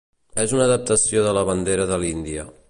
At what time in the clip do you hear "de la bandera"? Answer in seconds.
1.27-1.87